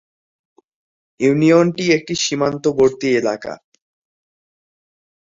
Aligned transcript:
ইউনিয়নটি 1.19 1.85
একটি 1.97 2.13
সীমান্তবর্তী 2.23 3.07
এলাকা। 3.19 3.53